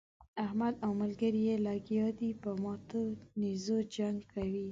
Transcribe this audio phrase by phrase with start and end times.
[0.45, 3.01] احمد او ملګري يې لګيا دي په ماتو
[3.39, 4.59] نېزو جنګ کوي.